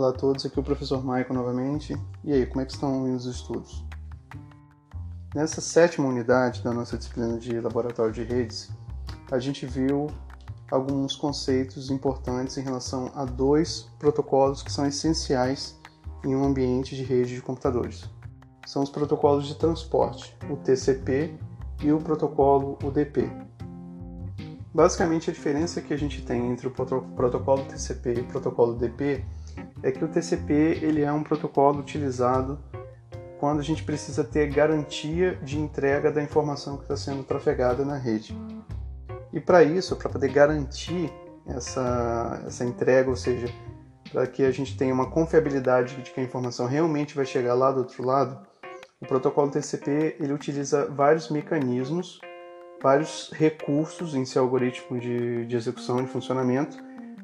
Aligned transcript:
Olá 0.00 0.08
a 0.08 0.12
todos, 0.14 0.46
aqui 0.46 0.58
é 0.58 0.62
o 0.62 0.64
professor 0.64 1.04
Maicon 1.04 1.34
novamente. 1.34 1.94
E 2.24 2.32
aí, 2.32 2.46
como 2.46 2.62
é 2.62 2.64
que 2.64 2.72
estão 2.72 3.06
indo 3.06 3.18
os 3.18 3.26
estudos? 3.26 3.84
Nessa 5.34 5.60
sétima 5.60 6.08
unidade 6.08 6.62
da 6.62 6.72
nossa 6.72 6.96
disciplina 6.96 7.36
de 7.36 7.60
laboratório 7.60 8.10
de 8.10 8.22
redes, 8.22 8.70
a 9.30 9.38
gente 9.38 9.66
viu 9.66 10.06
alguns 10.70 11.14
conceitos 11.14 11.90
importantes 11.90 12.56
em 12.56 12.62
relação 12.62 13.12
a 13.14 13.26
dois 13.26 13.90
protocolos 13.98 14.62
que 14.62 14.72
são 14.72 14.86
essenciais 14.86 15.78
em 16.24 16.34
um 16.34 16.44
ambiente 16.44 16.96
de 16.96 17.02
rede 17.02 17.34
de 17.34 17.42
computadores. 17.42 18.08
São 18.66 18.82
os 18.82 18.88
protocolos 18.88 19.46
de 19.46 19.54
transporte, 19.56 20.34
o 20.48 20.56
TCP 20.56 21.38
e 21.82 21.92
o 21.92 21.98
protocolo 21.98 22.78
UDP. 22.82 23.30
Basicamente, 24.72 25.28
a 25.28 25.32
diferença 25.34 25.82
que 25.82 25.92
a 25.92 25.98
gente 25.98 26.22
tem 26.22 26.50
entre 26.50 26.68
o 26.68 26.70
protocolo 26.70 27.64
TCP 27.64 28.14
e 28.14 28.20
o 28.20 28.24
protocolo 28.24 28.72
UDP 28.72 29.22
é 29.82 29.90
que 29.90 30.04
o 30.04 30.08
TCP 30.08 30.80
ele 30.82 31.02
é 31.02 31.12
um 31.12 31.22
protocolo 31.22 31.80
utilizado 31.80 32.58
quando 33.38 33.60
a 33.60 33.62
gente 33.62 33.82
precisa 33.82 34.22
ter 34.22 34.50
garantia 34.50 35.36
de 35.36 35.58
entrega 35.58 36.12
da 36.12 36.22
informação 36.22 36.76
que 36.76 36.82
está 36.82 36.96
sendo 36.96 37.22
trafegada 37.22 37.84
na 37.84 37.96
rede. 37.96 38.36
E 39.32 39.40
para 39.40 39.62
isso, 39.62 39.96
para 39.96 40.10
poder 40.10 40.30
garantir 40.30 41.10
essa, 41.46 42.42
essa 42.46 42.64
entrega, 42.64 43.08
ou 43.08 43.16
seja, 43.16 43.46
para 44.12 44.26
que 44.26 44.44
a 44.44 44.50
gente 44.50 44.76
tenha 44.76 44.92
uma 44.92 45.08
confiabilidade 45.08 45.96
de 46.02 46.10
que 46.10 46.20
a 46.20 46.22
informação 46.22 46.66
realmente 46.66 47.14
vai 47.14 47.24
chegar 47.24 47.54
lá 47.54 47.72
do 47.72 47.78
outro 47.78 48.04
lado, 48.04 48.46
o 49.00 49.06
protocolo 49.06 49.50
TCP 49.50 50.16
ele 50.20 50.32
utiliza 50.32 50.86
vários 50.86 51.30
mecanismos, 51.30 52.20
vários 52.82 53.30
recursos 53.32 54.14
em 54.14 54.26
seu 54.26 54.42
algoritmo 54.42 54.98
de, 54.98 55.46
de 55.46 55.56
execução, 55.56 56.02
de 56.02 56.08
funcionamento, 56.08 56.76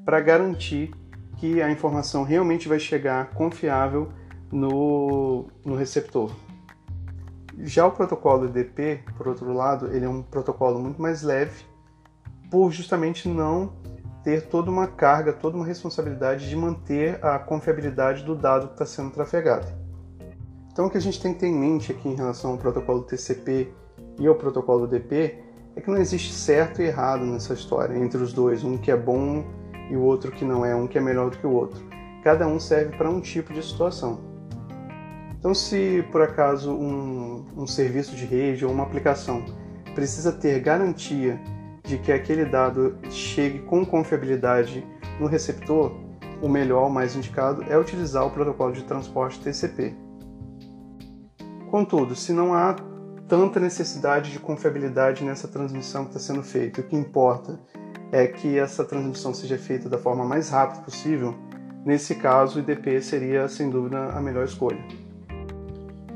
para 0.04 0.20
garantir 0.20 0.94
que 1.37 1.61
a 1.62 1.70
informação 1.70 2.25
realmente 2.25 2.69
vai 2.69 2.79
chegar 2.79 3.31
confiável 3.31 4.09
no, 4.51 5.47
no 5.65 5.75
receptor. 5.77 6.31
Já 7.59 7.87
o 7.87 7.91
protocolo 7.91 8.47
EDP, 8.47 9.05
por 9.17 9.29
outro 9.29 9.53
lado, 9.53 9.87
ele 9.95 10.05
é 10.05 10.09
um 10.09 10.23
protocolo 10.23 10.79
muito 10.79 11.01
mais 11.01 11.23
leve, 11.23 11.64
por 12.51 12.70
justamente 12.70 13.29
não 13.29 13.73
ter 14.23 14.48
toda 14.48 14.70
uma 14.70 14.87
carga, 14.87 15.33
toda 15.33 15.57
uma 15.57 15.64
responsabilidade 15.64 16.48
de 16.48 16.57
manter 16.57 17.25
a 17.25 17.39
confiabilidade 17.39 18.25
do 18.25 18.34
dado 18.34 18.67
que 18.69 18.73
está 18.75 18.84
sendo 18.84 19.11
trafegado. 19.11 19.67
Então, 20.70 20.87
o 20.87 20.91
que 20.91 20.98
a 20.98 21.01
gente 21.01 21.20
tem 21.20 21.33
que 21.33 21.41
ter 21.41 21.47
em 21.47 21.55
mente 21.55 21.92
aqui 21.92 22.09
em 22.09 22.14
relação 22.14 22.53
ao 22.53 22.59
protocolo 22.59 23.03
TCP 23.03 23.73
e 24.19 24.27
ao 24.27 24.34
protocolo 24.34 24.84
EDP 24.84 25.42
é 25.75 25.81
que 25.81 25.91
não 25.91 25.97
existe 25.97 26.33
certo 26.33 26.83
e 26.83 26.87
errado 26.87 27.25
nessa 27.25 27.55
história 27.55 27.97
entre 27.97 28.20
os 28.20 28.33
dois, 28.33 28.64
um 28.64 28.77
que 28.77 28.91
é 28.91 28.97
bom 28.97 29.45
e 29.91 29.97
o 29.97 30.03
outro 30.03 30.33
que 30.33 30.45
não 30.45 30.65
é, 30.65 30.75
um 30.75 30.87
que 30.87 30.98
é 30.98 31.01
melhor 31.01 31.31
do 31.31 31.39
que 31.39 31.47
o 31.47 31.53
outro. 31.53 31.83
Cada 32.23 32.47
um 32.47 32.59
serve 32.59 32.97
para 32.97 33.09
um 33.09 33.20
tipo 33.20 33.53
de 33.53 33.62
situação. 33.62 34.20
Então, 35.39 35.55
se 35.55 36.05
por 36.11 36.23
acaso 36.23 36.73
um, 36.73 37.47
um 37.56 37.67
serviço 37.67 38.17
de 38.17 38.25
rede 38.25 38.64
ou 38.64 38.73
uma 38.73 38.83
aplicação 38.83 39.45
precisa 39.95 40.33
ter 40.33 40.61
garantia 40.61 41.41
de 41.84 41.98
que 41.98 42.11
aquele 42.11 42.45
dado 42.45 42.98
chegue 43.09 43.61
com 43.61 43.87
confiabilidade 43.87 44.84
no 45.20 45.27
receptor, 45.27 45.92
o 46.42 46.48
melhor, 46.48 46.89
o 46.89 46.91
mais 46.91 47.14
indicado, 47.14 47.64
é 47.69 47.79
utilizar 47.79 48.27
o 48.27 48.31
protocolo 48.31 48.73
de 48.73 48.83
transporte 48.83 49.41
TCP. 49.41 49.95
Contudo, 51.70 52.14
se 52.14 52.33
não 52.33 52.53
há 52.53 52.75
tanta 53.29 53.59
necessidade 53.59 54.33
de 54.33 54.39
confiabilidade 54.39 55.25
nessa 55.25 55.48
transmissão 55.48 56.05
que 56.05 56.11
está 56.11 56.20
sendo 56.20 56.42
feita, 56.42 56.81
o 56.81 56.84
que 56.84 56.97
importa 56.97 57.59
é 58.17 58.27
que 58.27 58.59
essa 58.59 58.83
transmissão 58.83 59.34
seja 59.34 59.59
feita 59.59 59.91
da 59.91 59.98
forma 59.98 60.25
mais 60.25 60.48
rápida 60.48 60.81
possível, 60.81 61.34
nesse 61.84 62.14
caso 62.14 62.58
o 62.58 62.62
IDP 62.62 63.03
seria 63.03 63.47
sem 63.47 63.69
dúvida 63.69 64.06
a 64.06 64.20
melhor 64.23 64.45
escolha. 64.45 64.83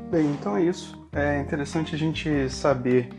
Bem, 0.09 0.25
então 0.31 0.57
é 0.57 0.63
isso. 0.63 0.99
É 1.13 1.39
interessante 1.39 1.93
a 1.93 1.97
gente 1.97 2.49
saber 2.49 3.09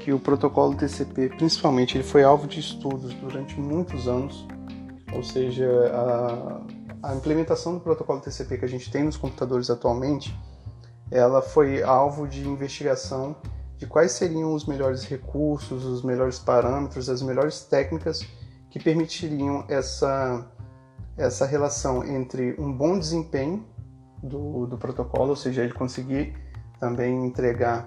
que 0.00 0.12
o 0.12 0.18
protocolo 0.18 0.74
TCP, 0.74 1.28
principalmente, 1.36 1.96
ele 1.96 2.02
foi 2.02 2.24
alvo 2.24 2.48
de 2.48 2.58
estudos 2.58 3.14
durante 3.14 3.60
muitos 3.60 4.08
anos, 4.08 4.44
ou 5.14 5.22
seja, 5.22 5.68
a, 5.94 7.10
a 7.10 7.14
implementação 7.14 7.74
do 7.74 7.80
protocolo 7.80 8.20
TCP 8.20 8.58
que 8.58 8.64
a 8.64 8.68
gente 8.68 8.90
tem 8.90 9.04
nos 9.04 9.16
computadores 9.16 9.70
atualmente, 9.70 10.36
ela 11.12 11.42
foi 11.42 11.80
alvo 11.80 12.26
de 12.26 12.48
investigação 12.48 13.36
de 13.78 13.86
quais 13.86 14.12
seriam 14.12 14.52
os 14.52 14.64
melhores 14.64 15.04
recursos, 15.04 15.84
os 15.84 16.02
melhores 16.02 16.38
parâmetros, 16.38 17.08
as 17.08 17.22
melhores 17.22 17.60
técnicas 17.60 18.26
que 18.72 18.80
permitiriam 18.80 19.66
essa, 19.68 20.50
essa 21.14 21.44
relação 21.44 22.02
entre 22.02 22.56
um 22.58 22.72
bom 22.72 22.98
desempenho 22.98 23.66
do, 24.22 24.66
do 24.66 24.78
protocolo, 24.78 25.28
ou 25.28 25.36
seja, 25.36 25.62
ele 25.62 25.74
conseguir 25.74 26.34
também 26.80 27.26
entregar 27.26 27.86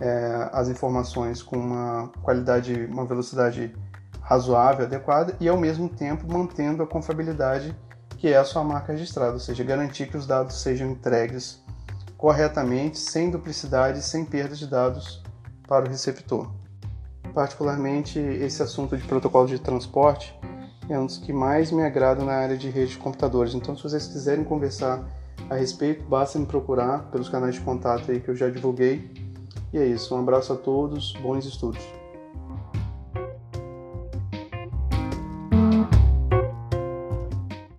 é, 0.00 0.50
as 0.52 0.68
informações 0.68 1.40
com 1.40 1.56
uma 1.56 2.08
qualidade, 2.20 2.74
uma 2.86 3.06
velocidade 3.06 3.72
razoável, 4.20 4.86
adequada, 4.86 5.36
e 5.38 5.48
ao 5.48 5.56
mesmo 5.56 5.88
tempo 5.88 6.26
mantendo 6.26 6.82
a 6.82 6.86
confiabilidade 6.86 7.74
que 8.18 8.26
é 8.26 8.36
a 8.36 8.42
sua 8.44 8.64
marca 8.64 8.92
registrada, 8.92 9.34
ou 9.34 9.38
seja, 9.38 9.62
garantir 9.62 10.08
que 10.08 10.16
os 10.16 10.26
dados 10.26 10.60
sejam 10.60 10.90
entregues 10.90 11.62
corretamente, 12.16 12.98
sem 12.98 13.30
duplicidade, 13.30 14.02
sem 14.02 14.24
perda 14.24 14.56
de 14.56 14.66
dados 14.66 15.22
para 15.68 15.84
o 15.84 15.88
receptor. 15.88 16.50
Particularmente, 17.34 18.18
esse 18.18 18.62
assunto 18.62 18.96
de 18.96 19.02
protocolo 19.02 19.48
de 19.48 19.58
transporte 19.58 20.38
é 20.88 20.98
um 20.98 21.06
dos 21.06 21.18
que 21.18 21.32
mais 21.32 21.72
me 21.72 21.82
agrada 21.82 22.24
na 22.24 22.32
área 22.32 22.56
de 22.56 22.70
rede 22.70 22.92
de 22.92 22.98
computadores. 22.98 23.54
Então, 23.54 23.76
se 23.76 23.82
vocês 23.82 24.06
quiserem 24.06 24.44
conversar 24.44 25.04
a 25.50 25.56
respeito, 25.56 26.04
basta 26.04 26.38
me 26.38 26.46
procurar 26.46 27.10
pelos 27.10 27.28
canais 27.28 27.56
de 27.56 27.60
contato 27.60 28.10
aí 28.10 28.20
que 28.20 28.28
eu 28.28 28.36
já 28.36 28.48
divulguei. 28.48 29.10
E 29.72 29.78
é 29.78 29.84
isso, 29.84 30.14
um 30.14 30.20
abraço 30.20 30.52
a 30.52 30.56
todos, 30.56 31.12
bons 31.20 31.44
estudos. 31.44 31.84